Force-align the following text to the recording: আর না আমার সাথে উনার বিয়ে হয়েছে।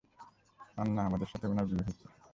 আর 0.77 0.87
না 0.95 1.01
আমার 1.07 1.21
সাথে 1.31 1.45
উনার 1.47 1.65
বিয়ে 1.69 1.83
হয়েছে। 1.85 2.05